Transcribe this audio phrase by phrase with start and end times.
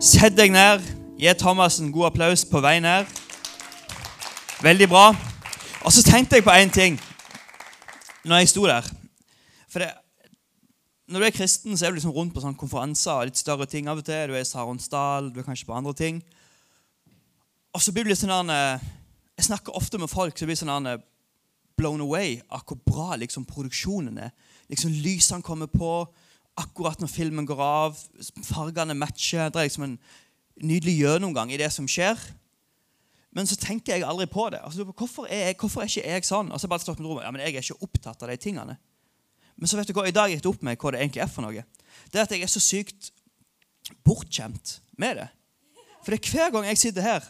[0.00, 0.82] Sett deg ned.
[1.18, 3.06] Gi Thomas en god applaus på vei ned.
[4.62, 5.12] Veldig bra.
[5.84, 6.98] Og så tenkte jeg på én ting
[8.24, 8.88] når jeg sto der.
[9.68, 9.92] For det,
[11.08, 13.66] Når du er kristen, så er du liksom rundt på sånne konferanser og litt større
[13.66, 14.28] ting av og til.
[14.28, 16.22] Du er i Saronsdal, du er kanskje på andre ting.
[17.74, 18.80] Og så blir det litt sånn der,
[19.36, 21.02] Jeg snakker ofte med folk som blir sånn der,
[21.76, 24.30] blown away av hvor bra liksom, produksjonen er.
[24.68, 26.06] Liksom Lysene kommer på
[26.58, 27.98] akkurat når filmen går av.
[28.46, 29.50] Fargene matcher.
[29.50, 29.98] Det er liksom en
[30.62, 32.20] nydelig gjennomgang i det som skjer.
[33.34, 34.60] Men så tenker jeg aldri på det.
[34.62, 36.52] Altså, hvorfor, er jeg, hvorfor er ikke jeg sånn?
[36.54, 38.76] Og så bare stått med rommet, ja, men Jeg er ikke opptatt av de tingene.
[39.56, 41.30] Men så vet du hva, i dag gikk det opp med hva det egentlig er
[41.30, 41.64] for noe.
[42.10, 43.10] Det er at jeg er så sykt
[44.06, 45.26] bortskjemt med det.
[46.04, 47.26] For det er hver gang jeg sitter her,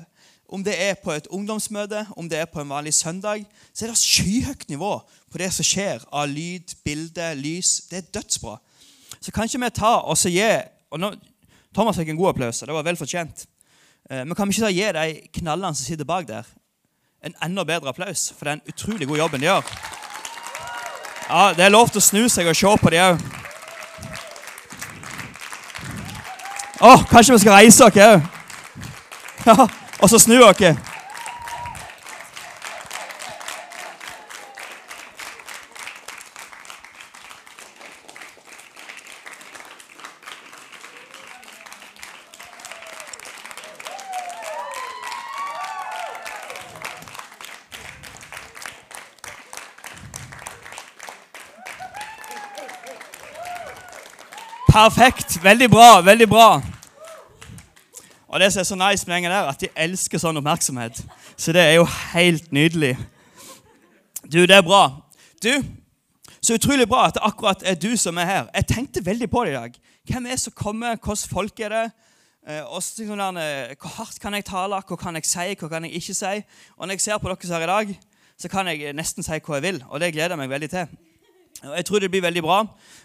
[0.55, 3.93] om det er på et ungdomsmøte, om det er på en vanlig søndag, så er
[3.93, 4.99] det skyhøyt nivå
[5.33, 7.79] på det som skjer av lyd, bilde, lys.
[7.91, 8.59] Det er dødsbra.
[9.25, 10.45] Så kan ikke vi ta og så gi
[10.93, 11.15] og nå,
[11.75, 13.47] Thomas fikk en god applaus, og det var vel fortjent.
[14.11, 16.45] Eh, men kan vi ikke da gi de knallene som sitter bak der,
[17.25, 19.73] en enda bedre applaus for den utrolig gode jobben de gjør?
[21.31, 23.25] Ja, Det er lov til å snu seg og se på de òg.
[26.85, 28.29] Å, kanskje vi skal reise oss òg?
[29.49, 29.57] Ja,
[30.01, 30.77] og så snu dere.
[54.75, 55.45] Perfekt.
[55.45, 56.01] Veldig bra.
[56.01, 56.63] Veldig bra.
[58.27, 60.99] Og det som er så nice med gjengen der, at de elsker sånn oppmerksomhet.
[61.39, 62.97] Så det er jo helt nydelig.
[64.27, 64.89] Du, det er bra.
[65.39, 65.53] Du,
[66.43, 68.51] så utrolig bra at det akkurat er du som er her.
[68.51, 69.79] Jeg tenkte veldig på det i dag.
[70.11, 70.99] Hvem er det som kommer?
[70.99, 71.87] Hvilke folk er det?
[72.43, 74.83] Eh, der, Hvor hardt kan jeg tale?
[74.89, 75.55] Hva kan jeg si?
[75.55, 76.37] Hva kan jeg ikke si?
[76.77, 77.99] Og når jeg ser på dere er her i dag,
[78.39, 79.85] så kan jeg nesten si hva jeg vil.
[79.87, 81.14] Og det gleder jeg meg veldig til.
[81.65, 82.59] Og Jeg tror det blir veldig bra.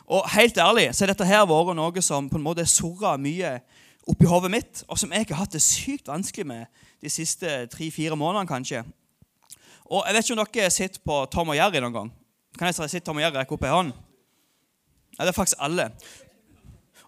[0.07, 3.59] Og helt ærlig så er dette her vært noe som på en måte surra mye
[4.09, 6.65] oppi hodet mitt, og som jeg har hatt det sykt vanskelig med
[7.01, 8.47] de siste tre-fire månedene.
[8.47, 8.83] kanskje.
[9.85, 12.11] Og Jeg vet ikke om dere sitter på Tom og Jerry noen gang.
[12.57, 13.93] Kan jeg si Tom og Jerry rekke opp ei hånd?
[15.17, 15.91] Ja, det er faktisk alle.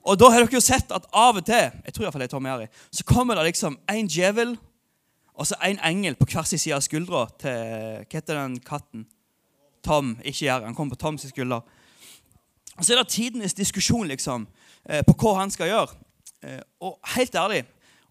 [0.03, 2.23] Og da har dere jo sett at av og til jeg tror i hvert fall
[2.23, 4.57] det er Tom og Jerry, så kommer det liksom en djevel
[5.33, 9.05] og så en engel på hver sin side av skuldra til Hva heter den katten?
[9.83, 10.65] Tom, ikke Jerry.
[10.65, 11.61] Han kommer på Toms skulder.
[12.81, 14.47] Så er det tidenes diskusjon liksom,
[14.85, 15.97] eh, på hva han skal gjøre.
[16.43, 17.63] Eh, og helt ærlig,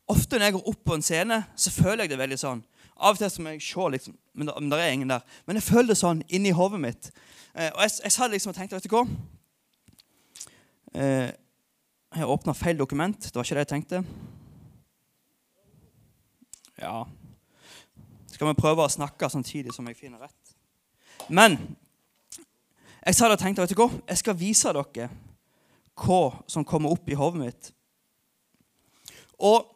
[0.09, 2.63] ofte når jeg går opp på en scene, så føler jeg det veldig sånn.
[3.01, 5.21] Av og til så må jeg se, liksom, men det, er ingen der.
[5.47, 7.11] Men jeg føler det sånn inni hodet mitt.
[7.55, 9.07] Eh, og jeg, jeg sa liksom og tenkte Vet du hva?
[10.91, 13.15] Jeg åpna feil dokument.
[13.23, 14.05] Det var ikke det jeg tenkte.
[16.81, 17.05] Ja
[18.33, 20.55] Skal vi prøve å snakke samtidig som jeg finner rett?
[21.29, 21.59] Men
[23.07, 23.91] jeg sa det og tenkte vet du hva?
[24.09, 25.11] Jeg skal vise dere
[26.01, 27.71] hva som kommer opp i hodet mitt.
[29.41, 29.69] Og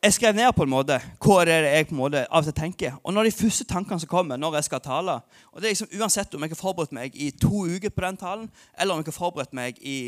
[0.00, 2.48] jeg skrev ned på en måte hva det er jeg på en måte av og
[2.48, 2.96] til tenker.
[3.04, 5.18] Og når de første tankene som kommer når jeg skal tale
[5.52, 8.20] og det er liksom Uansett om jeg har forberedt meg i to uker på den
[8.20, 9.98] talen, eller om jeg har forberedt meg i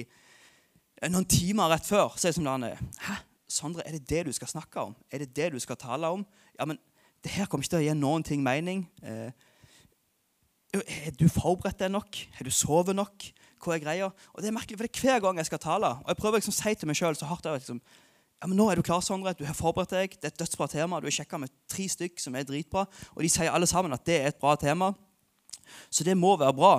[1.11, 2.83] noen timer rett før, så er det som det er.
[3.09, 3.19] Hæ,
[3.53, 4.95] Sondre, er det det du skal snakke om?
[5.11, 6.25] Er det det du skal tale om?
[6.59, 6.79] Ja, men
[7.25, 8.87] det her kommer ikke til å gi noen ting mening.
[9.03, 9.33] Eh,
[10.81, 12.17] er du forberedt deg nok?
[12.39, 13.27] Har du sovet nok?
[13.63, 14.09] Hva er greia?
[14.33, 16.41] Og det er merkelig, for det er Hver gang jeg skal tale, og jeg prøver
[16.41, 17.83] liksom å si til meg sjøl så hardt liksom,
[18.43, 19.37] ja, men nå er du klar, Sondre.
[19.39, 20.17] Du har forberedt deg.
[20.19, 20.99] Det er et dødsbra tema.
[20.99, 24.03] Du har sjekka med tre stykk som er dritbra, og de sier alle sammen at
[24.09, 24.89] det er et bra tema.
[25.87, 26.73] Så det må være bra.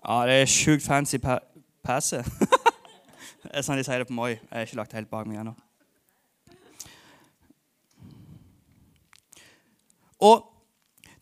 [0.00, 2.22] Ja, det er sjukt fancy passe.
[3.44, 4.32] det er sånn de sier det på Moi.
[4.32, 5.52] Jeg har ikke lagt det helt bak meg ennå.
[10.22, 10.48] Og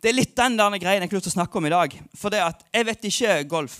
[0.01, 1.95] Det er litt den der greien jeg har lyst til å snakke om i dag.
[2.17, 3.75] For det at jeg vet ikke, Golf,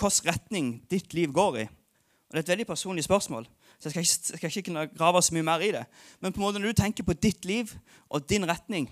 [0.00, 1.64] hvilken retning ditt liv går i.
[1.68, 3.44] Og Det er et veldig personlig spørsmål,
[3.76, 5.84] så jeg skal ikke, skal ikke grave så mye mer i det.
[6.24, 7.74] Men på en måte når du tenker på ditt liv
[8.08, 8.88] og din retning,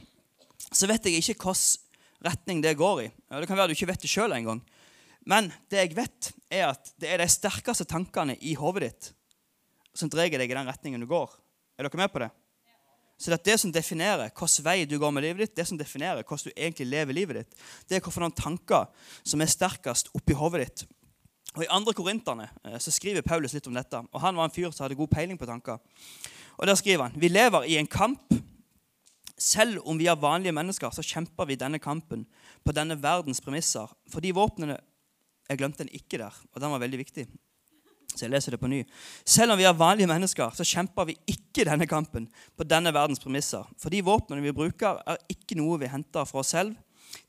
[0.68, 3.08] så vet jeg ikke hvilken retning det går i.
[3.30, 4.60] Ja, det kan være du ikke vet det sjøl engang.
[5.24, 9.12] Men det jeg vet, er at det er de sterkeste tankene i hodet ditt
[9.96, 11.32] som drar deg i den retningen du går.
[11.80, 12.30] Er dere med på det?
[13.16, 16.22] Så det, det som definerer hvilken vei du går med livet ditt, det som definerer
[16.22, 18.90] hvordan du egentlig lever livet ditt, det er hvilke tanker
[19.24, 20.86] som er sterkest oppi hodet ditt.
[21.56, 24.02] Og I andre Korinterne eh, så skriver Paulus litt om dette.
[24.12, 25.80] og Han var en fyr som hadde god peiling på tanker.
[26.56, 28.34] Og Der skriver han vi lever i en kamp.
[29.36, 32.22] Selv om vi er vanlige mennesker, så kjemper vi denne kampen
[32.64, 33.88] på denne verdens premisser.
[34.12, 34.80] Fordi våpnene
[35.46, 37.22] Jeg glemte den ikke der, og den var veldig viktig.
[38.16, 38.80] Så jeg leser det på ny.
[39.28, 43.20] Selv om vi er vanlige mennesker, så kjemper vi ikke denne kampen på denne verdens
[43.20, 43.66] premisser.
[43.80, 46.74] For de våpnene vi bruker, er ikke noe vi henter fra oss selv.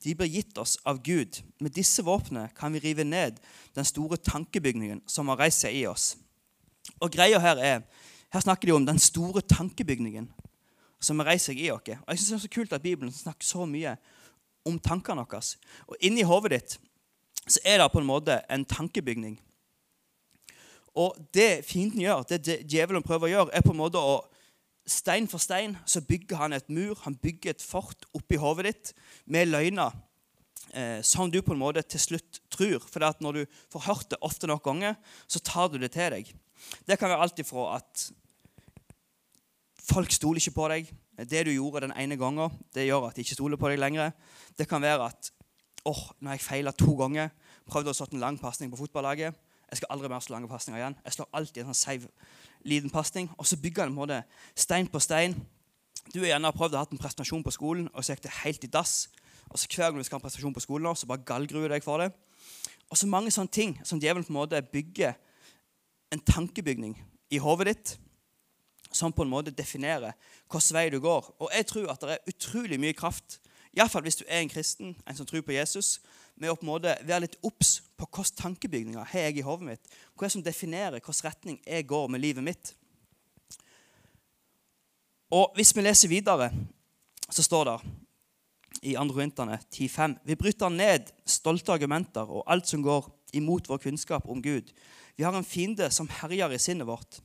[0.04, 1.42] De blir gitt oss av Gud.
[1.60, 3.42] Med disse våpnene kan vi rive ned
[3.76, 6.16] den store tankebygningen som har reist seg i oss.
[7.02, 7.82] Og greia her er
[8.28, 10.26] Her snakker de om den store tankebygningen
[11.00, 11.80] som har reist seg i oss.
[11.88, 13.96] Og jeg synes Det er så kult at Bibelen snakker så mye
[14.66, 15.56] om tankene våre.
[15.88, 16.78] Og inni hodet ditt
[17.48, 19.38] så er det på en måte en tankebygning.
[20.98, 24.18] Og det fienden gjør, det djevelen prøver å gjøre, er på en måte å
[24.88, 28.92] Stein for stein så bygger han et mur, han bygger et fort oppi hodet ditt
[29.28, 29.92] med løgner
[30.72, 32.86] eh, som du på en måte til slutt tror.
[32.88, 34.96] For når du får hørt det ofte nok ganger,
[35.28, 36.32] så tar du det til deg.
[36.88, 38.06] Det kan være alt ifra at
[39.90, 40.94] folk stoler ikke på deg.
[41.28, 44.16] Det du gjorde den ene gangen, det gjør at de ikke stoler på deg lenger.
[44.56, 45.32] Det kan være at
[45.84, 47.32] åh, oh, nå har jeg feila to ganger.
[47.68, 49.36] Prøvde å slå en lang pasning på fotballaget.
[49.72, 50.96] Jeg skal aldri mer slå lange pasninger igjen.
[51.04, 52.08] Jeg slår alltid en sånn seiv
[52.68, 53.28] liten pasning.
[53.38, 54.22] Og så bygger han på måte
[54.56, 55.36] stein på stein.
[56.14, 58.64] Du har gjerne prøvd å ha en presentasjon på skolen, og så gikk det helt
[58.64, 58.96] i dass.
[59.52, 61.84] Og så Hver gang du skal ha en presentasjon på skolen, så bare gallgruer deg
[61.84, 62.14] for det.
[62.88, 65.18] Og så mange sånne ting som djevelen på en måte bygger
[66.16, 66.96] en tankebygning
[67.30, 67.98] i hodet ditt
[68.96, 70.16] som på en måte definerer
[70.48, 71.28] hvilken vei du går.
[71.44, 73.42] Og jeg tror at det er utrolig mye kraft,
[73.76, 75.98] iallfall hvis du er en kristen, en som tror på Jesus,
[76.38, 79.72] med å på en måte være litt obs på hvilke tankebygninger har jeg i hodet
[79.72, 79.94] mitt.
[80.14, 82.74] Hva er det som definerer hvilken retning jeg går med livet mitt.
[85.34, 86.52] Og Hvis vi leser videre,
[87.30, 87.78] så står det
[88.82, 89.08] i 2.
[89.12, 94.42] Korinterne 10,5.: Vi bryter ned stolte argumenter og alt som går imot vår kunnskap om
[94.42, 94.72] Gud.
[95.18, 97.20] Vi har en fiende som herjer i sinnet vårt.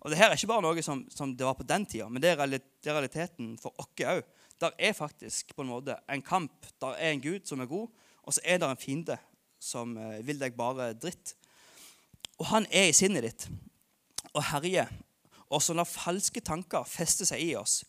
[0.00, 2.20] Og det her er ikke bare noe som, som det var på den tida, men
[2.20, 4.24] det er, realiteten for oss òg.
[4.60, 6.66] Der er faktisk på en måte en kamp.
[6.80, 7.88] Der er en Gud som er god,
[8.24, 9.16] og så er det en fiende
[9.62, 11.34] som eh, vil deg bare dritt.
[12.40, 13.48] Og han er i sinnet ditt
[14.32, 14.90] og herjer.
[15.52, 17.82] Og så når falske tanker fester seg i oss,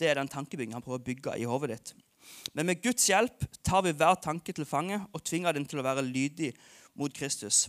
[0.00, 1.92] det er den tankebygningen han prøver å bygge i hodet ditt.
[2.56, 5.86] Men med Guds hjelp tar vi hver tanke til fange og tvinger den til å
[5.86, 6.52] være lydig
[6.98, 7.66] mot Kristus.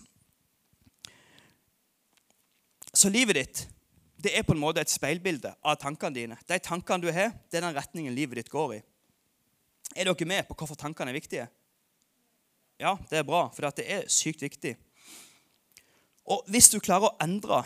[2.94, 3.64] Så livet ditt
[4.24, 6.38] det er på en måte et speilbilde av tankene dine.
[6.48, 8.80] De tankene du har, det er den retningen livet ditt går i.
[10.00, 11.48] Er dere med på hvorfor tankene er viktige?
[12.84, 14.74] Ja, det er bra, for det er sykt viktig.
[16.28, 17.62] Og hvis du klarer å endre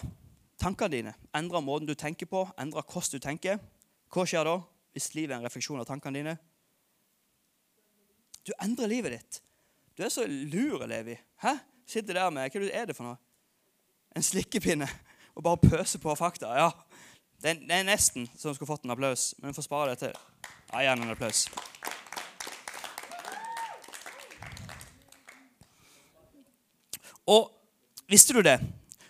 [0.62, 3.60] tankene dine, endre måten du tenker på, endre hvordan du tenker,
[4.14, 4.60] hva skjer da
[4.94, 6.36] hvis livet er en refleksjon av tankene dine?
[8.48, 9.42] Du endrer livet ditt.
[9.98, 11.18] Du er så lur, Levi.
[11.42, 11.58] Hæ?
[11.88, 13.18] Sitter der med Hva er det for noe?
[14.16, 14.88] En slikkepinne
[15.38, 16.54] og bare pøser på fakta.
[16.58, 16.70] Ja,
[17.44, 20.16] det er, nesten så hun skulle fått en applaus, men vi får spare det til.
[20.72, 21.46] Ja, gjerne en applaus.
[27.28, 27.52] Og
[28.10, 28.58] visste du det?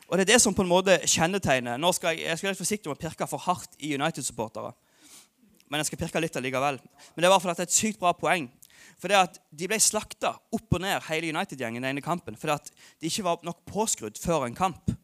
[0.07, 2.59] Og det er det som på en måte kjennetegner Nå skal jeg, jeg skal være
[2.61, 4.71] forsiktig med å pirke for hardt i United-supportere.
[5.67, 6.79] Men jeg skal pirke litt allikevel.
[6.79, 8.47] Men det er for at det er et sykt bra poeng.
[8.97, 12.55] For det at De ble slakta opp og ned, hele United-gjengen, i ene kampen, fordi
[12.55, 14.95] at de ikke var nok påskrudd før en kamp.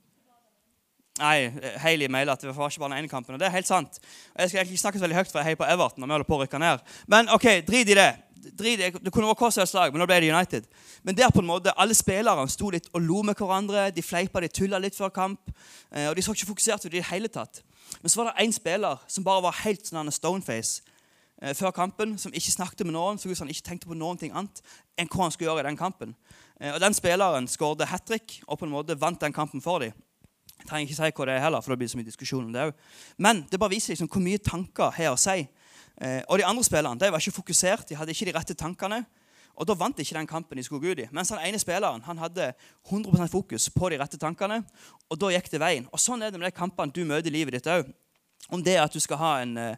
[1.19, 1.51] Nei,
[1.83, 3.35] Hailey mailer at det var ikke bare den ene kampen.
[3.35, 3.99] og det er helt sant.
[4.33, 6.01] Jeg skal egentlig ikke snakke så veldig høyt, for jeg heier på Everton.
[6.01, 6.79] når vi holder på å rykke ned.
[7.07, 8.11] Men ok, drit i det
[8.43, 10.67] det kunne vært hva som helst lag, men nå ble det United.
[11.03, 13.89] Men der på en måte, alle spillerne sto litt og lo med hverandre.
[13.95, 15.51] De fleipa, de tulla litt før kamp.
[15.91, 17.63] Eh, og de så ikke fokusert ut i det hele tatt.
[18.01, 20.81] Men så var det én spiller som bare var helt sånn stoneface
[21.41, 22.17] eh, før kampen.
[22.19, 24.63] Som ikke snakket med noen, så han ikke tenkte på noen ting annet
[24.99, 26.15] enn hva han skulle gjøre i den kampen.
[26.59, 29.83] Eh, og Den spilleren skåret hat trick og på en måte vant den kampen for
[29.83, 29.95] dem.
[30.63, 32.53] Jeg trenger ikke si hva det er heller, for det blir så mye diskusjon om
[32.53, 32.75] det òg.
[33.19, 35.43] Men det bare viser liksom hvor mye tanker har å si.
[36.01, 39.03] Eh, og de andre spillerne de var ikke fokusert, de hadde ikke de rette tankene.
[39.53, 41.09] Og Da vant de ikke den kampen de skulle gå ut i.
[41.13, 42.53] Mens den ene spilleren han hadde
[42.89, 44.63] 100% fokus på de rette tankene.
[45.09, 45.85] Og da gikk det veien.
[45.93, 47.91] Og Sånn er det med de kampene du møter i livet ditt òg.
[48.49, 49.75] Om det at du skal ha en eh,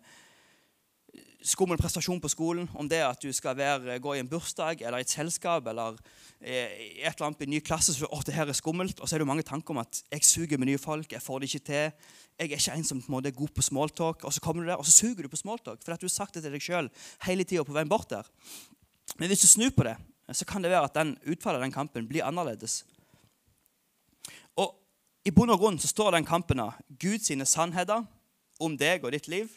[1.45, 5.01] skummel prestasjon på skolen, om det at du skal være, gå i en bursdag eller
[5.01, 5.97] i et selskap eller
[6.41, 8.99] eh, i et eller annet i en ny klasse, så å, det her er skummelt,
[8.99, 11.41] og så er det mange tanker om at jeg suger med nye folk, jeg får
[11.41, 12.09] det ikke til.
[12.35, 14.25] Jeg er ikke en som på en måte er god på smalltalk.
[14.27, 16.15] Og så kommer du der, og så suger du på smalltalk fordi at du har
[16.15, 16.89] sagt det til deg sjøl
[17.27, 18.27] hele tida på veien bort der.
[19.15, 19.95] Men hvis du snur på det,
[20.33, 22.81] så kan det være at den utfallet av den kampen blir annerledes.
[24.57, 24.73] Og
[25.23, 28.03] I bunn og grunn så står den kampen av Guds sannheter
[28.59, 29.51] om deg og ditt liv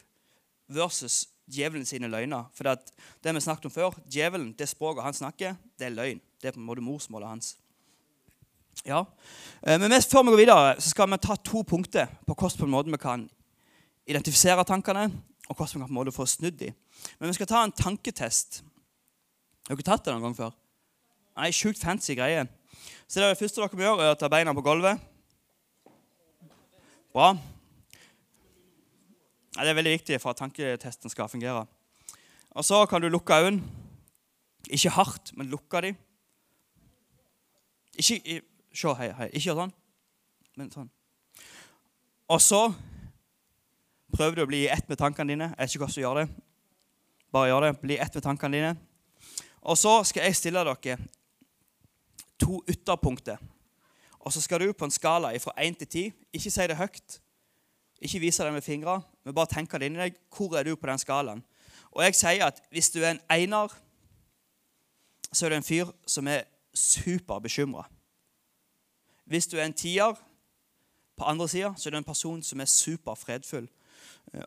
[0.69, 2.49] versus djevelen sine løgner.
[2.55, 2.93] For det,
[3.25, 6.21] det vi snakket om før, djevelen, det språket han snakker, det er løgn.
[6.41, 7.57] Det er på en måte morsmålet hans.
[8.87, 9.05] Ja.
[9.65, 12.65] Men men før vi går videre, så skal vi ta to punkter på hvordan på
[12.65, 13.29] en måte vi kan
[14.07, 15.11] identifisere tankene,
[15.49, 16.75] og hvordan vi kan på en måte få snudd dem.
[17.19, 18.63] Men vi skal ta en tanketest.
[19.69, 20.55] Har dere tatt det noen gang før?
[21.39, 22.47] Nei, Sjukt fancy greie.
[23.09, 25.01] Så det, det første dere må gjøre, er å ta beina på gulvet.
[27.13, 27.35] Bra.
[29.59, 31.67] Det er veldig viktig for at tanketesten skal fungere.
[32.51, 33.63] Og så kan du lukke øynene.
[34.71, 35.97] Ikke hardt, men lukke dem.
[37.99, 38.41] Ikke
[38.79, 39.27] Se, hei, hei.
[39.35, 39.73] Ikke sånn,
[40.59, 40.91] men sånn.
[42.31, 42.61] Og så
[44.15, 45.49] prøver du å bli i ett med tankene dine.
[45.55, 46.27] Jeg vet ikke hvordan du gjør det.
[47.35, 47.71] Bare gjør det.
[47.81, 48.75] Bli ett med tankene dine.
[49.67, 50.99] Og så skal jeg stille dere
[52.39, 53.41] to ytterpunkter.
[54.21, 56.05] Og så skal du på en skala fra 1 til 10
[56.39, 57.19] Ikke si det høyt.
[57.99, 60.19] Ikke vise det med fingre, men bare tenke det inni deg.
[60.31, 61.43] Hvor er du på den skalaen?
[61.91, 63.73] Og jeg sier at hvis du er en einer,
[65.33, 67.89] så er du en fyr som er superbekymra.
[69.29, 70.15] Hvis du er en tier
[71.19, 73.67] på andre sida, så er du en person som er superfredfull.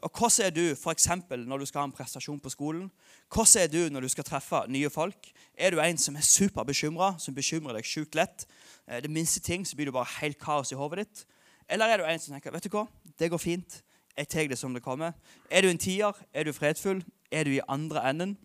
[0.01, 2.91] Og Hvordan er du eksempel, når du skal ha en prestasjon på skolen?
[3.33, 5.31] Hvordan er du når du skal treffe nye folk?
[5.57, 8.45] Er du en som er superbekymra, som bekymrer deg sjukt lett?
[8.87, 11.25] Det minste ting så blir du bare helt kaos i hodet ditt.
[11.69, 12.85] Eller er du en som tenker vet du hva,
[13.21, 13.83] det går fint,
[14.17, 15.11] jeg tar det som det kommer?
[15.49, 16.11] Er du en tier?
[16.33, 17.03] Er du fredfull?
[17.31, 18.37] Er du i andre enden?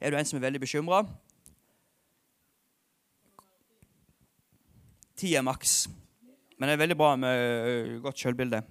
[0.00, 1.02] Er du en som er veldig bekymra?
[5.16, 5.88] Ti er maks.
[6.58, 8.62] Men det er veldig bra med øh, godt sjølbilde.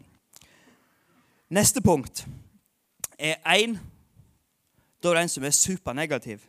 [1.49, 2.27] Neste punkt
[3.19, 3.77] er én.
[5.03, 6.39] Da er det en som er supernegativ.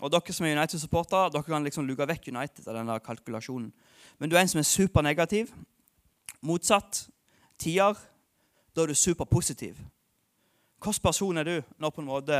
[0.00, 3.72] Og Dere som er United-supportere dere kan liksom luke vekk United av denne kalkulasjonen.
[4.18, 5.50] Men du er en som er supernegativ.
[6.40, 7.08] Motsatt.
[7.58, 7.94] Tier.
[8.76, 9.78] Da er du superpositiv.
[10.78, 12.36] Hvilken person er du når på en måte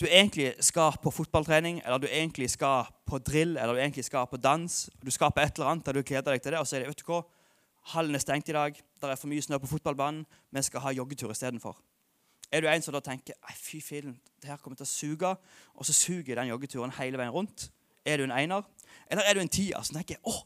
[0.00, 4.26] du egentlig skal på fotballtrening, eller du egentlig skal på drill, eller du egentlig skal
[4.26, 4.90] på dans.
[5.04, 6.80] Du skal på et eller annet der du gleder deg til det, og så er
[6.82, 7.20] det, vet du hva,
[7.94, 10.92] hallen er stengt i dag, det er for mye snø på fotballbanen, vi skal ha
[10.96, 11.78] joggetur istedenfor.
[12.52, 15.30] Er du en som da tenker Ei, fy fillen, det her kommer til å suge,
[15.74, 17.70] og så suger den joggeturen hele veien rundt?
[18.04, 18.66] Er du en einer?
[19.06, 20.42] Eller er du en tier som tenker åh,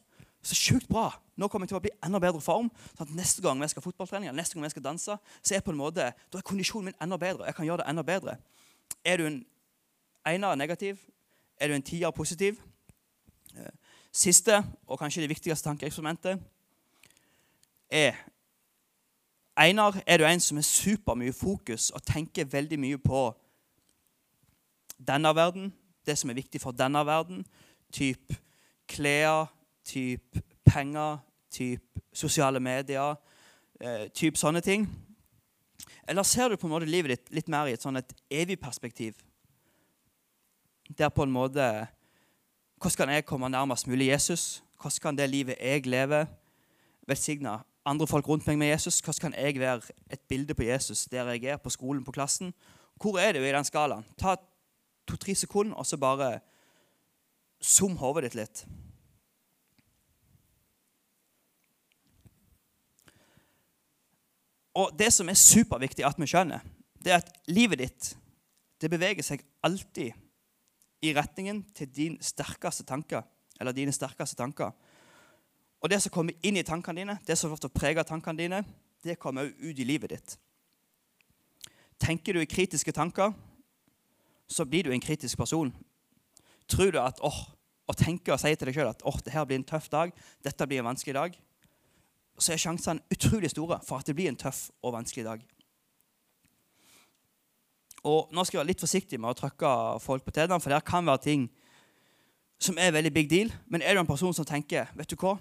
[0.47, 2.71] så sjukt bra, nå kommer jeg til å bli enda bedre form.
[2.97, 5.65] sånn at Neste gang vi skal fotballtrening, eller neste gang vi skal danse, så er
[5.65, 7.47] på en måte, da er kondisjonen min enda bedre.
[7.47, 8.37] Jeg kan gjøre det enda bedre.
[9.05, 9.45] Er du en
[10.27, 10.99] einer negativ?
[11.59, 12.61] Er du en tier positiv?
[13.57, 13.73] Eh,
[14.13, 16.41] siste, og kanskje det viktigste tankeeksperimentet,
[17.91, 18.15] er
[19.57, 23.31] Einar, er du en som er supermye fokus og tenker veldig mye på
[25.01, 25.71] denne verden,
[26.07, 27.47] det som er viktig for denne verden,
[27.93, 28.35] typ
[28.89, 29.49] klær,
[29.87, 31.19] typ penger,
[31.51, 33.15] typ sosiale medier,
[33.81, 34.87] eh, typ sånne ting?
[36.09, 38.59] Eller ser du på en måte livet ditt litt mer i et sånn et evig
[38.63, 39.15] perspektiv?
[40.99, 41.89] Der på en måte
[42.77, 44.63] Hvordan kan jeg komme nærmest mulig Jesus?
[44.77, 46.27] Hvordan kan det livet jeg lever,
[47.09, 47.55] velsigne
[47.87, 49.01] andre folk rundt meg med Jesus?
[49.01, 52.53] Hvordan kan jeg være et bilde på Jesus der jeg er, på skolen, på klassen?
[53.01, 54.05] Hvor er du i den skalaen?
[54.19, 54.37] Ta
[55.09, 56.41] to-tre sekunder, og så bare
[57.65, 58.67] zoom hodet ditt litt.
[64.77, 66.65] Og det som er superviktig at vi skjønner,
[67.01, 68.13] det er at livet ditt
[68.83, 70.13] det beveger seg alltid
[71.07, 73.23] i retningen til din sterkeste tanker,
[73.61, 74.75] eller dine sterkeste tanker.
[75.81, 78.61] Og det som kommer inn i tankene dine, det som ofte preger tankene dine,
[79.05, 80.37] det kommer også ut i livet ditt.
[82.01, 83.33] Tenker du i kritiske tanker,
[84.49, 85.73] så blir du en kritisk person.
[86.69, 87.39] Tror du at åh,
[87.87, 90.13] å tenke og si til deg sjøl at åh, det her blir en tøff dag,
[90.45, 91.37] dette blir en vanskelig dag,
[92.39, 95.45] så er sjansene utrolig store for at det blir en tøff og vanskelig dag.
[98.07, 99.71] Og Nå skal jeg være litt forsiktig med å trykke
[100.05, 101.47] folk på tærne, for det kan være ting
[102.63, 103.51] som er veldig big deal.
[103.67, 105.35] Men er du en person som tenker vet du hva?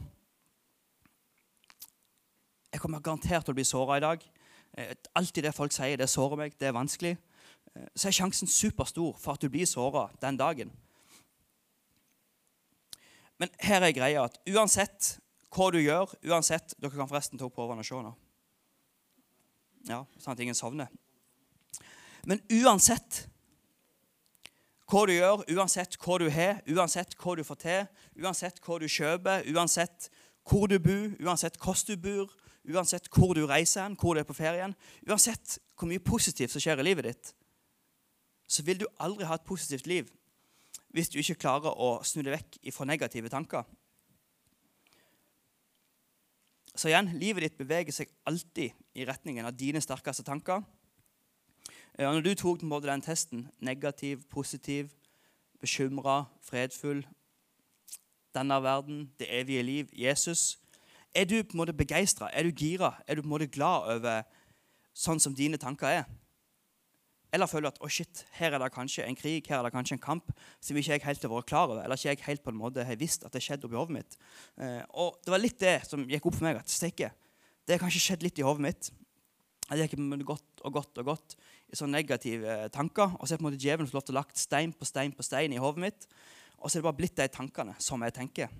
[2.73, 4.23] Jeg kommer garantert til å bli såra i dag.
[4.75, 7.13] Alt alltid det folk sier, det sårer meg, det er vanskelig.
[7.75, 10.73] Eh, så er sjansen superstor for at du blir såra den dagen.
[13.39, 15.15] Men her er greia at uansett
[15.55, 18.11] hva du gjør, uansett Dere kan forresten ta opp hårene og se nå.
[19.85, 20.89] Ja, sånn at ingen sovner.
[22.25, 23.25] Men uansett
[24.89, 27.85] hva du gjør, uansett hva du har, uansett hva du får til,
[28.21, 30.09] uansett hva du kjøper, uansett
[30.45, 32.35] hvor du bor, uansett hvordan du bor,
[32.73, 34.75] uansett hvor du reiser hen, hvor du er på ferien,
[35.07, 37.33] uansett hvor mye positivt som skjer i livet ditt,
[38.47, 40.11] så vil du aldri ha et positivt liv
[40.95, 43.65] hvis du ikke klarer å snu deg vekk fra negative tanker.
[46.75, 50.63] Så igjen, livet ditt beveger seg alltid i retningen av dine sterkeste tanker.
[51.95, 54.89] Og når du tok den testen negativ, positiv,
[55.61, 57.05] bekymra, fredfull
[58.35, 60.59] denne verden, det evige liv, Jesus
[61.15, 62.29] Er du på en måte begeistra?
[62.33, 62.91] Er du gira?
[63.07, 64.23] Er du på en måte glad over
[64.93, 66.03] sånn som dine tanker er?
[67.35, 69.97] Eller føler at å shit, her er det kanskje en krig her er det kanskje
[69.97, 70.29] en kamp
[70.63, 72.85] som ikke jeg helt har vært klar over, eller ikke jeg helt på en måte
[72.87, 74.15] har visst at det skjedde oppi hodet mitt.
[74.55, 76.61] Eh, og Det var litt det som gikk opp for meg.
[76.61, 77.11] at steike,
[77.67, 78.91] Det har kanskje skjedd litt i hodet mitt.
[79.65, 81.35] Jeg gikk godt og godt og godt
[81.67, 83.17] i sånne negative tanker.
[83.19, 85.11] Og så er på en måte djevelen fått lov til å lagt stein på stein
[85.11, 86.07] på stein i hodet mitt.
[86.61, 88.53] Og så er det bare blitt de tankene som jeg tenker.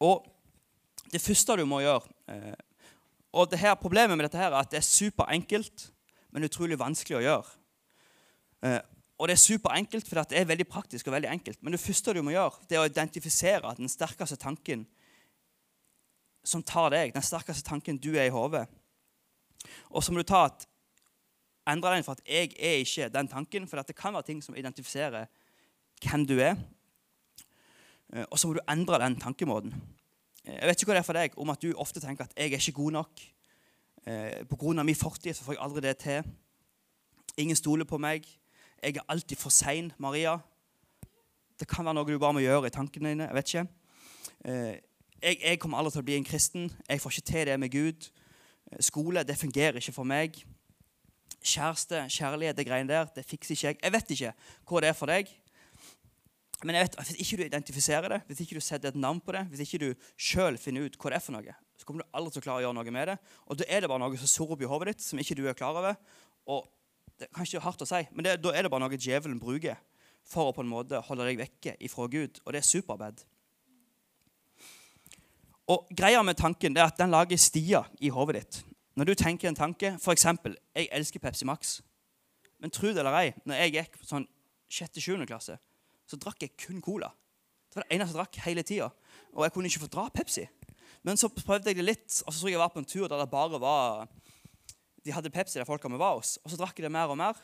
[0.00, 0.26] Og
[1.12, 2.54] det første du må gjøre eh,
[3.32, 5.90] Og det her, Problemet med dette her er at det er superenkelt,
[6.32, 7.58] men utrolig vanskelig å gjøre.
[8.64, 8.80] Eh,
[9.18, 11.62] og det er superenkelt fordi det er veldig praktisk og veldig enkelt.
[11.62, 14.86] Men det første du må gjøre, det er å identifisere den sterkeste tanken
[16.46, 18.64] som tar deg, den sterkeste tanken du er i hodet.
[19.90, 20.64] Og så må du ta at,
[21.68, 23.68] endre den for at jeg er ikke den tanken.
[23.68, 25.28] For det kan være ting som identifiserer
[26.04, 26.56] hvem du er.
[28.14, 29.74] Eh, og så må du endre den tankemåten.
[30.48, 32.36] Eh, jeg vet ikke hva det er for deg om at du ofte tenker at
[32.36, 33.24] jeg er ikke god nok.
[34.08, 34.82] Eh, Pga.
[34.82, 36.22] min fortid så får jeg aldri det til.
[37.36, 38.26] Ingen stoler på meg.
[38.82, 40.38] Jeg er alltid for sein, Maria.
[41.58, 43.26] Det kan være noe du bare må gjøre i tankene dine.
[43.26, 43.66] Jeg vet ikke.
[45.22, 46.70] Jeg, jeg kommer aldri til å bli en kristen.
[46.88, 48.08] Jeg får ikke til det med Gud.
[48.80, 50.38] Skole det fungerer ikke for meg.
[51.42, 53.78] Kjæreste, kjærlighet, det greiene der, det fikser ikke jeg.
[53.82, 54.32] Jeg vet ikke
[54.68, 55.30] hva det er for deg.
[56.66, 59.34] Men jeg vet, hvis ikke du identifiserer det, hvis ikke du setter et navn på
[59.36, 62.16] det, hvis ikke du sjøl finner ut hva det er for noe, så kommer du
[62.18, 63.14] aldri til å klare å gjøre noe med det.
[63.46, 65.44] Og da er det bare noe som sorer opp i hodet ditt, som ikke du
[65.46, 65.94] er klar over.
[66.50, 66.66] Og
[67.14, 69.78] det er kanskje hardt å si, men det, da er det bare noe djevelen bruker
[70.28, 72.40] for å på en måte holde deg vekke ifra Gud.
[72.44, 73.22] Og det er superbad.
[75.68, 78.60] Og greia med tanken det er at den lager stier i hodet ditt.
[78.98, 80.26] Når du tenker en tanke, f.eks.:
[80.74, 81.78] Jeg elsker Pepsi Max.
[82.58, 84.24] Men tro det eller ei, når jeg gikk på sånn
[84.74, 85.26] 6.-7.
[85.28, 85.58] klasse,
[86.08, 87.10] så drakk jeg kun cola.
[87.68, 88.88] Det var det eneste jeg drakk hele tida.
[89.36, 90.46] Og jeg kunne ikke få dra Pepsi.
[91.06, 93.06] Men så prøvde jeg det litt, og så tror jeg jeg var på en tur
[93.06, 94.08] der det bare var
[95.04, 96.38] De hadde Pepsi der folka var hos.
[96.42, 97.38] Og så drakk jeg det mer og mer.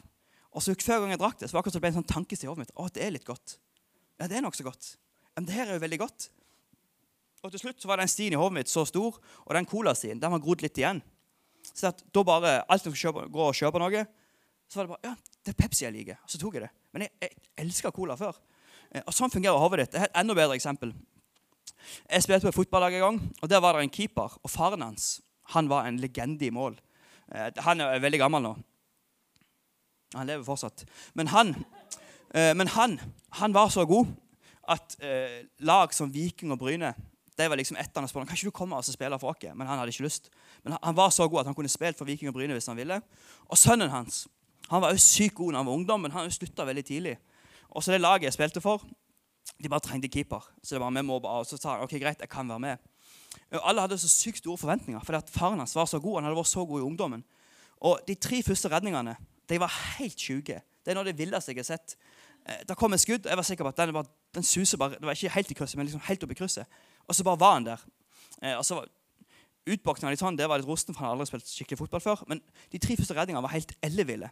[0.55, 2.51] Og så hver gang jeg drakk det, så var det ble en sånn tankestil i
[2.51, 2.75] hodet mitt.
[2.79, 3.59] Å, det er litt godt.
[4.21, 4.95] Ja, det er nokså godt.
[5.35, 6.29] Men det her er jo veldig godt.
[7.45, 10.21] Og til slutt så var den stien i hodet mitt så stor, og den colastien
[10.23, 11.03] den var grodd litt igjen.
[11.75, 14.05] Så da bare, alltid når jeg går og kjøper noe,
[14.71, 16.21] så var det bare ja, det er Pepsi jeg liker.
[16.23, 16.71] Og så tok jeg det.
[16.95, 18.39] Men jeg, jeg elska cola før.
[18.95, 19.99] Eh, og Sånn fungerer hodet ditt.
[19.99, 20.95] Et enda bedre eksempel.
[22.09, 24.39] Jeg spilte på et fotballag en gang, og der var det en keeper.
[24.43, 25.19] Og faren hans
[25.53, 26.79] han var en legende i mål.
[27.35, 28.55] Eh, han er veldig gammel nå.
[30.15, 30.87] Han lever fortsatt.
[31.19, 31.57] Men han,
[32.33, 33.01] eh, men han,
[33.41, 34.15] han var så god
[34.65, 34.95] at
[35.61, 36.95] lag som Viking og Bryne
[37.37, 39.43] det var liksom etter han spurte kan ikke du komme og spille for oss.
[39.53, 40.31] Men han hadde ikke lyst.
[40.63, 42.79] Men han var så god at han kunne spilt for Viking og Bryne hvis han
[42.79, 42.97] ville.
[43.51, 44.23] Og sønnen hans
[44.71, 47.19] han var jo sykt god da han var ungdom, men han slutta veldig tidlig.
[47.75, 48.85] Og så det laget jeg spilte for,
[49.63, 50.47] de bare trengte keeper.
[50.63, 52.91] Så det var med bare, og så sa han ok, greit, jeg kan være med.
[53.53, 56.21] Og alle hadde så sykt store forventninger, fordi at faren hans var så god.
[56.21, 57.25] Han hadde vært så god i ungdommen.
[57.85, 59.17] Og de tre første redningene
[59.49, 60.61] de var helt sjuke.
[60.85, 61.97] Det er noe av det villeste jeg har sett.
[62.47, 64.81] Eh, da kom et skudd, og jeg var sikker på at den, var, den suser
[64.81, 66.81] bare, det var ikke helt i krysset, men liksom helt opp i krysset.
[67.09, 67.85] Og så bare var han der.
[68.43, 68.93] Eh, og så var
[69.65, 72.23] Utboksinga litt sånn, det var litt rosten, for han hadde aldri spilt skikkelig fotball før.
[72.29, 74.29] Men de tre første redningene var helt elleville.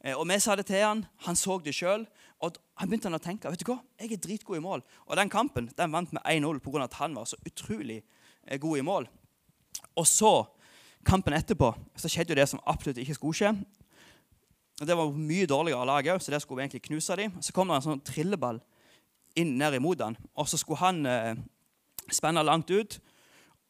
[0.00, 2.06] Eh, og vi sa det til han, han så det sjøl,
[2.40, 4.82] og han begynte å tenke vet du hva, jeg er dritgod i mål.
[5.06, 6.86] Og den kampen den vant med 1-0 pga.
[6.86, 8.00] at han var så utrolig
[8.46, 9.08] eh, god i mål.
[9.96, 10.46] Og så,
[11.04, 13.52] kampen etterpå, så skjedde jo det som absolutt ikke skulle skje.
[14.80, 17.36] Og Det var mye dårligere lag òg, så det skulle vi egentlig knuse dem.
[17.40, 18.60] Så kom det en sånn trilleball
[19.36, 21.36] inn ned imot han, og så skulle han eh,
[22.10, 22.98] spenne langt ut.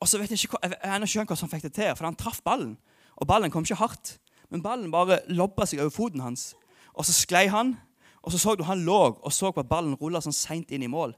[0.00, 2.16] Og så vet Jeg ikke hva, jeg ikke hva som fikk det til, for han
[2.16, 2.78] traff ballen.
[3.18, 4.18] Og ballen kom ikke hardt.
[4.50, 6.54] Men ballen bare lobba seg over foten hans.
[6.94, 7.76] Og så sklei han,
[8.22, 10.84] og så så du han lå og så på at ballen rulla sånn seint inn
[10.84, 11.14] i mål.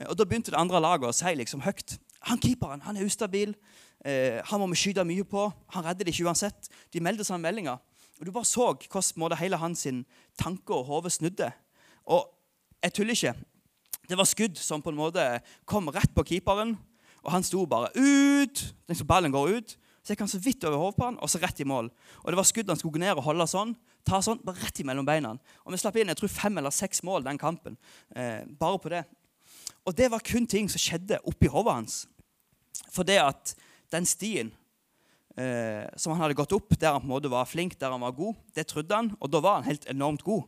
[0.00, 3.06] Eh, og Da begynte det andre laget å si liksom høyt han keeperen han er
[3.06, 3.54] ustabil.
[4.04, 5.46] Eh, han må vi skyte mye på.
[5.74, 6.70] Han redder det ikke uansett.
[6.90, 7.78] De meldte sånne meldinger.
[8.18, 9.86] Og Du bare så hvordan hele hans
[10.38, 11.52] tanke og hode snudde.
[12.06, 12.26] Og
[12.82, 13.34] jeg tuller ikke.
[14.08, 16.76] Det var skudd som på en måte kom rett på keeperen.
[17.22, 18.74] Og han sto bare ut.
[18.88, 19.76] Liksom ballen går ut.
[20.02, 21.90] Så jeg kan så vidt over hodet på han, og så rett i mål.
[22.22, 23.72] Og det var skudd han skulle gå ned og holde sånn.
[24.06, 25.32] Ta sånn, bare rett imellom beina.
[25.64, 27.78] Og vi slapp inn jeg tror fem eller seks mål den kampen.
[28.14, 29.02] Eh, bare på det.
[29.86, 31.96] Og det var kun ting som skjedde oppi hodet hans.
[32.94, 33.54] For det at
[33.90, 34.52] den stien
[35.36, 38.04] eh, som han hadde gått opp, der han på en måte var flink, der han
[38.04, 40.46] var god, det trodde han, og da var han helt enormt god.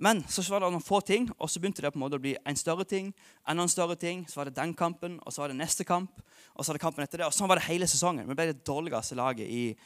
[0.00, 2.22] Men så var det noen få ting, og så begynte det på en måte å
[2.22, 3.10] bli en større ting.
[3.44, 6.22] enda en større ting, Så var det den kampen, og så var det neste kamp.
[6.56, 8.26] Og så var det kampen etter det, og sånn var det hele sesongen.
[8.26, 9.76] Vi ble det dårligste laget i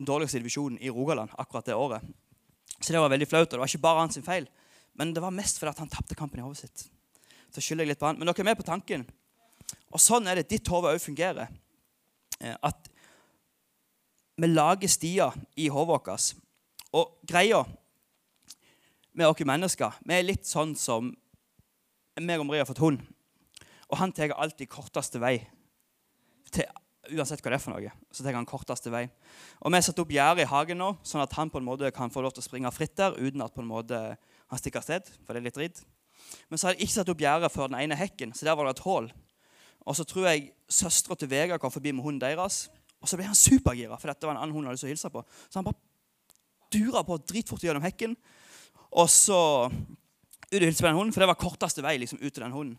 [0.00, 2.04] den dårligste divisjonen i Rogaland akkurat det året.
[2.80, 4.46] Så det var veldig flaut, og det var ikke bare hans feil.
[4.96, 6.86] Men det var mest fordi han tapte kampen i hodet sitt.
[7.52, 8.16] Så skylder jeg litt på han.
[8.16, 9.04] Men dere er med på tanken.
[9.92, 11.52] Og sånn er det ditt hode òg fungerer.
[12.40, 12.88] Eh, at
[14.40, 16.32] vi lager stier i hodet vårt.
[16.96, 17.60] Og greia
[19.12, 21.10] med oss mennesker Vi er litt sånn som
[22.20, 23.04] meg og Maria har fått hund.
[23.90, 25.36] Og han tar alltid korteste vei.
[26.52, 26.64] Til,
[27.16, 27.92] uansett hva det er for noe.
[28.10, 29.08] så tenker han korteste vei.
[29.60, 31.90] Og Vi har satt opp gjerde i hagen nå, sånn at han på en måte
[31.94, 33.98] kan få lov til å springe fritt der uten at på en måte
[34.50, 35.10] han stikker av sted.
[35.24, 35.82] For det er litt dritt.
[36.48, 38.68] Men så har jeg ikke satt opp gjerde før den ene hekken, så der var
[38.68, 39.10] det et hull.
[39.88, 42.68] Og så tror jeg søstera til Vegard kom forbi med hunden deres.
[43.00, 44.90] Og så ble han supergira, for dette var en annen hund han hadde lyst til
[44.90, 45.24] å hilse på.
[45.48, 45.80] Så han bare
[46.70, 48.14] dura på dritfort gjennom hekken.
[48.90, 52.28] Og så ut og hilse på den hunden, for det var korteste vei liksom, ut
[52.28, 52.76] til den hunden.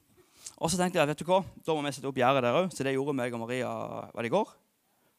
[0.62, 2.69] Og så tenkte jeg vet du hva, da må vi sette opp gjerdet der òg.
[2.74, 3.69] Så det gjorde meg og Maria
[4.13, 4.52] var det i går.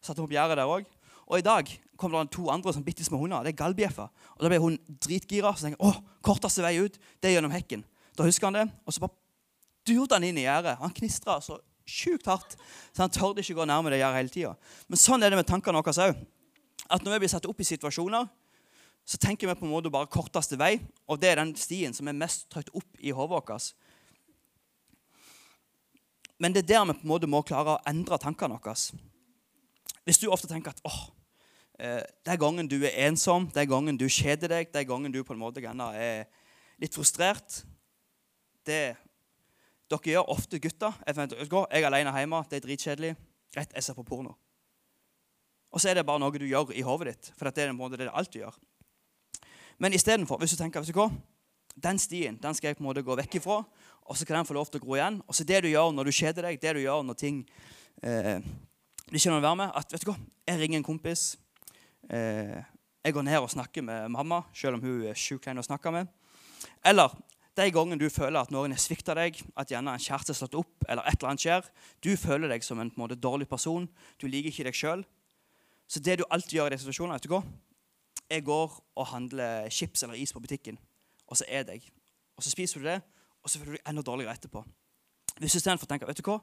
[0.02, 1.00] Satte opp gjerdet der også.
[1.26, 3.42] Og i dag kom det to andre som bitte små hunder.
[3.42, 4.11] Det er gallbjeffer.
[4.37, 5.50] Og da ble hun dritgira.
[5.57, 7.83] Så tenkte jeg, å, korteste vei ut, det er gjennom hekken.
[8.18, 8.66] Da husker han det.
[8.87, 9.16] Og så bare
[9.88, 10.76] durte han inn i gjerdet.
[10.83, 12.55] Han knistra så sjukt hardt,
[12.94, 14.52] så han tørde ikke gå nærme det gjerdet hele tida.
[14.87, 16.20] Men sånn er det med tankene våre òg.
[16.92, 18.28] At når vi blir satt opp i situasjoner,
[19.02, 20.76] så tenker vi på en måte bare korteste vei,
[21.11, 23.72] og det er den stien som er mest trykt opp i hodet vårt.
[26.42, 28.74] Men det er der vi på en måte må klare å endre tankene våre.
[30.02, 31.00] Hvis du ofte tenker at åh,
[31.78, 34.88] eh, det er gangen du er ensom, det er gangen du kjeder deg, det er
[34.88, 36.26] gangen du på en måte er
[36.83, 37.62] litt frustrert
[38.66, 38.96] det,
[39.92, 40.94] Dere gjør ofte gutter.
[41.05, 43.11] Jeg, er alene hjemme, det er dritkjedelig.
[43.52, 44.33] Rett jeg ser på porno.
[45.72, 47.33] Og så er det bare noe du gjør i hodet ditt.
[47.37, 48.57] For det er en måte det er alt du gjør.
[49.78, 51.11] Men istedenfor, hvis du tenker vet du hva,
[51.76, 53.61] den stien den skal jeg på en måte gå vekk ifra,
[54.07, 55.21] og så kan den få lov til å gro igjen.
[55.29, 57.43] Og så det du gjør når du kjeder deg, det du gjør når ting
[58.03, 58.38] eh,
[59.09, 61.25] du ikke å være med, at vet du hva, jeg ringer en kompis.
[62.09, 62.59] Eh,
[63.03, 66.11] jeg går ned og snakker med mamma, selv om hun er sjuk å snakke med.
[66.87, 67.12] Eller
[67.59, 70.57] de gangene du føler at noen har svikta deg, at gjerne en kjæreste har slått
[70.62, 71.67] opp, eller et eller annet skjer,
[72.01, 73.88] du føler deg som en, en måte, dårlig person,
[74.23, 75.03] du liker ikke deg sjøl.
[75.91, 77.43] Så det du alltid gjør i de situasjonene, vet du hva?
[78.33, 80.79] Jeg går og handler chips eller is på butikken,
[81.29, 81.91] og så er jeg.
[82.38, 83.03] Og så spiser du det,
[83.42, 84.62] og så føler du deg enda dårligere etterpå.
[85.38, 86.38] Hvis du istedenfor tenker vet du hva?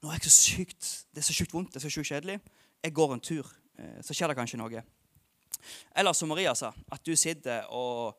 [0.00, 2.40] Nå er jeg så sykt, Det er så sjukt vondt, det er så sjukt kjedelig.
[2.82, 3.46] Jeg går en tur.
[3.78, 4.82] Eh, så skjer det kanskje noe.
[5.96, 8.16] Eller som Maria sa, at du sitter og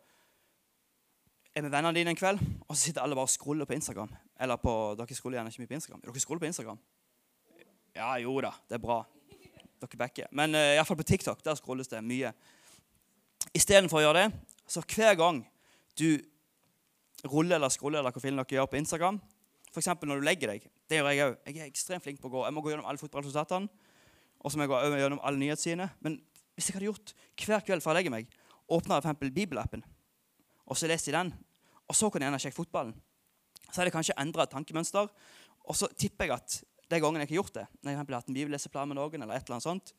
[1.55, 4.11] er med vennene dine en kveld, og så sitter alle bare og scroller på Instagram.
[4.39, 6.03] Eller på, Dere scroller gjerne ikke mye på Instagram.
[6.05, 6.79] Dere scroller på Instagram?
[7.95, 8.53] Ja, jo da.
[8.69, 9.01] Det er bra.
[9.81, 10.29] Dere backer.
[10.31, 12.31] Men uh, iallfall på TikTok der scrolles det mye.
[13.57, 15.41] Istedenfor å gjøre det, så hver gang
[15.99, 16.21] du
[17.29, 19.21] ruller eller scroller eller hva dere gjør på Instagram,
[19.71, 19.88] f.eks.
[20.03, 21.38] når du legger deg Det gjør jeg òg.
[21.47, 22.43] Jeg er ekstremt flink på å gå.
[22.47, 23.69] Jeg må gå gjennom alle fotballresultatene.
[24.41, 25.88] Og så må jeg gå gjennom alle nyhetssidene.
[26.01, 26.17] Men
[26.57, 27.13] hvis jeg hadde gjort
[27.45, 28.34] hver kveld før jeg legger meg,
[28.67, 29.31] åpna f.eks.
[29.31, 29.86] Bibelappen
[30.71, 31.34] og så leste jeg den.
[31.91, 32.93] Og så kan jeg gjerne sjekke fotballen.
[33.67, 35.10] Så har jeg kanskje endra tankemønster.
[35.67, 36.57] Og så tipper jeg at
[36.91, 39.36] de gangene jeg har gjort det, når jeg har hatt en bibelleseplan med noen, eller
[39.36, 39.93] et eller annet sånt,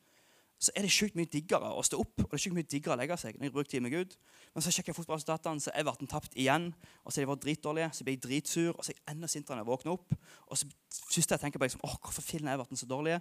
[0.63, 2.95] så er det sjukt mye diggere å stå opp og det er sjukt mye diggere
[2.95, 3.35] å legge seg.
[3.37, 4.13] når jeg bruker tid med Gud.
[4.53, 6.69] Men så sjekker jeg fotballresultatene, så er Everton tapt igjen.
[7.03, 9.27] Og så er de vært dritdårlige, så blir jeg dritsur, og så er jeg enda
[9.27, 10.15] sintere når jeg våkner opp.
[10.47, 10.69] Og så
[11.09, 13.19] første jeg tenker på, liksom, åh, hvorfor fillen er Everton så dårlige?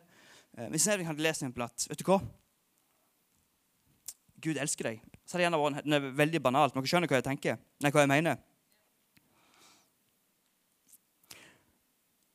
[0.59, 2.21] Eh, hvis jeg hadde lest en platt, vet du hva?
[4.43, 6.75] Gud elsker deg, så hadde det gjerne vært en, veldig banalt.
[6.75, 7.61] Men dere skjønner hva jeg tenker?
[7.83, 8.41] Nei, hva jeg mener.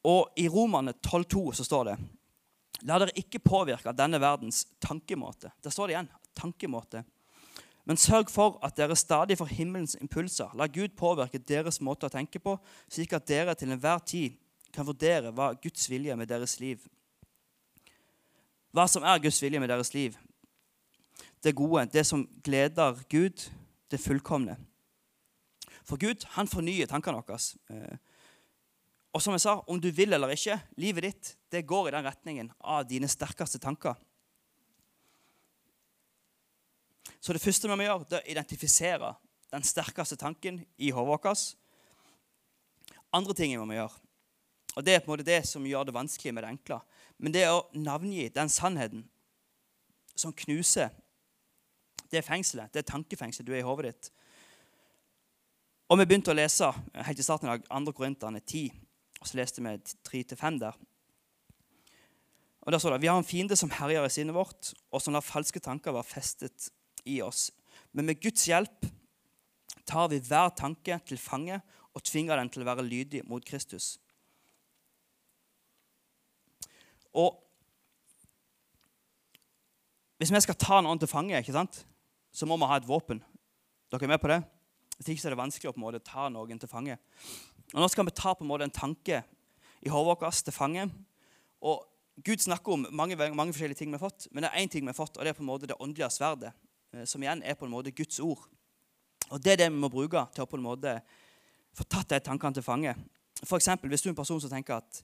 [0.07, 1.97] Og I Romane 12,2 så står det
[2.85, 5.51] La dere ikke påvirke av denne verdens tankemåte.
[5.63, 7.03] Der står det igjen tankemåte.
[7.87, 10.51] Men sørg for at dere stadig får himmelens impulser.
[10.59, 12.57] La Gud påvirke deres måte å tenke på,
[12.91, 14.35] slik at dere til enhver tid
[14.75, 16.83] kan vurdere hva Guds vilje med deres liv
[18.75, 20.17] Hva som er Guds vilje med deres liv
[21.43, 23.51] det gode, det som gleder Gud,
[23.91, 24.57] det fullkomne.
[25.85, 27.37] For Gud han fornyer tankene våre.
[29.15, 32.05] Og som jeg sa, om du vil eller ikke, livet ditt det går i den
[32.05, 33.95] retningen av dine sterkeste tanker.
[37.19, 39.13] Så det første vi må gjøre, det er å identifisere
[39.51, 41.45] den sterkeste tanken i hodet vårt.
[43.15, 44.03] Andre ting vi må gjøre,
[44.77, 46.81] og det er på en måte det som gjør det vanskelig med det enkle,
[47.17, 49.07] men det er å navngi den sannheten
[50.17, 50.91] som knuser
[52.11, 52.69] det fengselet.
[52.73, 54.11] Det tankefengselet du er i hodet ditt.
[55.87, 56.69] Og vi begynte å lese
[57.07, 57.93] helt i starten av 2.
[57.95, 58.86] Korinterne 10.
[59.21, 59.73] Og så leste vi
[60.09, 60.77] 3-5 der.
[62.61, 65.15] Og der står det Vi har en fiende som herjer i sinnet vårt, og som
[65.15, 66.69] lar falske tanker være festet
[67.05, 67.49] i oss.
[67.93, 68.89] Men med Guds hjelp
[69.87, 71.61] tar vi hver tanke til fange
[71.95, 73.95] og tvinger den til å være lydig mot Kristus.
[77.15, 77.39] Og
[80.17, 81.85] hvis vi skal ta noen til fange, ikke sant?
[82.37, 83.21] så må vi ha et våpen.
[83.89, 84.41] Dere er med på det?
[84.97, 86.97] Hvis ikke så er det vanskelig å på en måte ta noen til fange.
[87.73, 89.23] Og Nå skal vi ta på en måte en tanke
[89.83, 90.87] i hodet vårt til fange.
[91.61, 91.83] Og
[92.23, 94.85] Gud snakker om mange, mange forskjellige ting vi har fått, men det er én ting
[94.85, 96.53] vi har fått, og det er på en måte det åndelige sverdet,
[96.93, 98.47] eh, som igjen er på en måte Guds ord.
[99.29, 101.01] Og Det er det vi må bruke til å på en måte
[101.75, 102.95] få tatt de tankene til fange.
[103.43, 105.03] For eksempel, Hvis du er en person som tenker at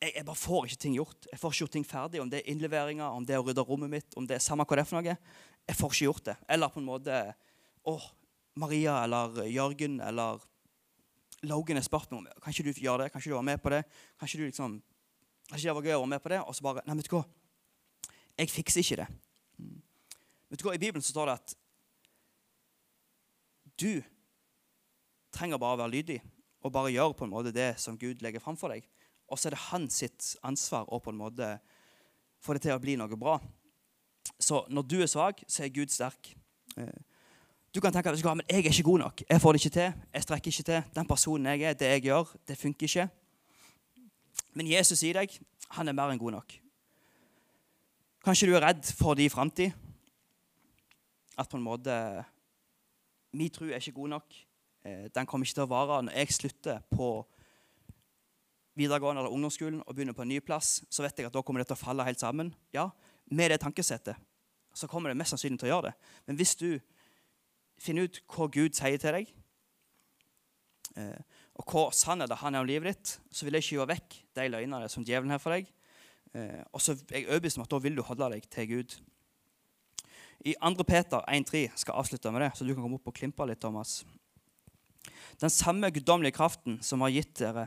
[0.00, 1.26] jeg, jeg, bare får ikke ting gjort.
[1.30, 2.20] Jeg får ikke gjort ting ferdig.
[2.22, 4.64] Om det er innleveringer, om det er å rydde rommet mitt, om det er samme
[4.64, 5.16] hva det er for noe.
[5.68, 6.36] Jeg får ikke gjort det.
[6.48, 7.34] Eller på en måte
[7.88, 7.94] Å,
[8.58, 10.42] Maria eller Jørgen eller
[11.46, 13.12] Logan har spurt om kan ikke du gjøre det.
[13.12, 13.82] Kan ikke du være med på det?
[14.18, 14.78] Kan ikke du liksom,
[15.48, 16.40] kan ikke det være gøy å være med på det?
[16.42, 17.24] Og så bare Nei, vet du hva.
[18.38, 19.08] Jeg fikser ikke det.
[19.58, 19.78] Mm.
[20.50, 21.56] Vet du hva, I Bibelen så står det at
[23.78, 23.92] du
[25.34, 26.18] trenger bare å være lydig
[26.66, 28.86] og bare gjøre på en måte det som Gud legger fram for deg.
[29.28, 31.52] Og så er det hans sitt ansvar å på en måte
[32.42, 33.36] få det til å bli noe bra.
[34.38, 36.32] Så når du er svak, så er Gud sterk.
[36.78, 36.98] Eh,
[37.74, 39.22] du kan tenke at men jeg er ikke god nok.
[39.28, 39.92] Jeg får det ikke til.
[40.14, 40.82] Jeg strekker ikke til.
[40.94, 43.08] Den personen jeg er, det jeg gjør, det funker ikke.
[44.54, 45.38] Men Jesus i deg,
[45.76, 46.54] han er mer enn god nok.
[48.24, 49.70] Kanskje du er redd for din framtid.
[51.38, 52.24] At på en måte
[53.32, 54.34] Min tro er ikke god nok.
[54.84, 56.00] Eh, den kommer ikke til å vare.
[56.02, 57.26] Når jeg slutter på
[58.78, 61.60] videregående eller ungdomsskolen og begynner på en ny plass, så vet jeg at da kommer
[61.60, 62.54] det til å falle helt sammen.
[62.72, 62.88] Ja,
[63.30, 64.16] Med det tankesettet
[64.72, 65.94] så kommer det mest sannsynlig til å gjøre det.
[66.26, 66.80] Men hvis du
[67.82, 69.32] finner ut hva Gud sier til deg,
[70.98, 71.18] eh,
[71.58, 74.48] og hva sannhet han er om livet ditt, så vil jeg ikke gjøre vekk de
[74.52, 75.66] løgnene som djevelen har for deg.
[76.36, 78.98] Eh, og så er jeg overbevist om at da vil du holde deg til Gud.
[80.46, 80.86] I 2.
[80.86, 83.60] Peter 1,3 skal jeg avslutte med det, så du kan komme opp og klimpe litt,
[83.62, 84.04] Thomas.
[85.42, 87.66] Den samme guddommelige kraften som, har gitt dere,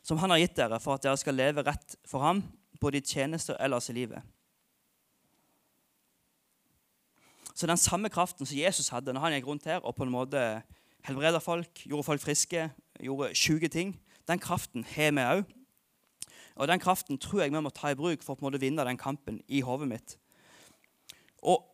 [0.00, 2.42] som han har gitt dere for at dere skal leve rett for ham,
[2.80, 4.24] både i tjeneste og ellers i livet.
[7.58, 10.12] Så den samme kraften som Jesus hadde når han gikk rundt her og på en
[10.14, 10.42] måte
[11.08, 12.68] helbreda folk, gjorde folk friske,
[13.02, 13.96] gjorde sjuke ting,
[14.30, 15.42] den kraften har vi òg.
[16.58, 18.62] Og den kraften tror jeg vi må ta i bruk for å på en måte
[18.62, 20.14] vinne den kampen i hodet mitt.
[21.42, 21.66] Og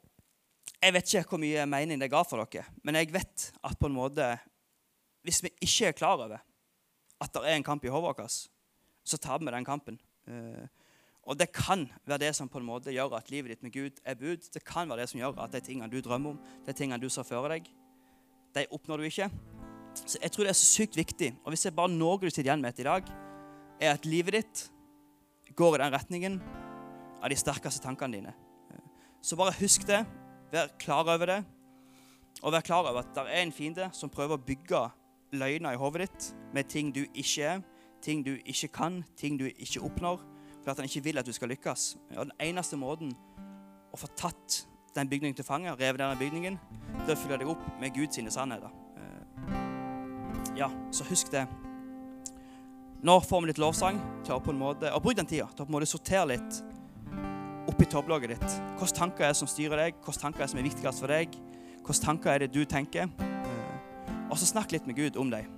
[0.80, 3.88] jeg vet ikke hvor mye mening det ga for dere, men jeg vet at på
[3.88, 4.34] en måte
[5.24, 8.34] Hvis vi ikke er klar over at det er en kamp i hodet vårt,
[9.04, 9.96] så tar vi den kampen.
[11.24, 14.00] Og det kan være det som på en måte gjør at livet ditt med Gud
[14.04, 14.44] er bud.
[14.52, 17.08] Det kan være det som gjør at de tingene du drømmer om, de tingene du
[17.12, 17.68] ser for deg,
[18.54, 19.30] de oppnår du ikke.
[19.94, 21.30] Så jeg tror det er så sykt viktig.
[21.44, 23.08] Og hvis jeg bare noe du sitter igjen med i dag,
[23.80, 24.64] er at livet ditt
[25.56, 26.38] går i den retningen
[27.22, 28.34] av de sterkeste tankene dine.
[29.24, 30.02] Så bare husk det.
[30.52, 31.40] Vær klar over det.
[32.42, 34.82] Og vær klar over at det er en fiende som prøver å bygge
[35.34, 37.64] løgner i hodet ditt med ting du ikke er,
[38.04, 40.20] ting du ikke kan, ting du ikke oppnår
[40.64, 41.96] for at han ikke vil at du skal lykkes.
[42.16, 43.12] Og Den eneste måten
[43.92, 46.58] å få tatt den bygningen til fange, revet den bygningen,
[47.04, 48.70] det er å fylle deg opp med Guds sannheter.
[48.96, 51.46] Eh, ja, så husk det.
[53.04, 55.66] Nå får vi litt lovsang til på en måte, og bruk den tida til å
[55.66, 56.62] på en måte sortere litt
[57.68, 58.54] oppi topplogget ditt.
[58.78, 59.98] Hvilke tanker er det som styrer deg?
[60.04, 61.36] Hvilke tanker er det som er viktigst for deg?
[61.82, 63.10] Hvilke tanker er det du tenker?
[63.20, 65.50] Eh, og så snakk litt med Gud om dem.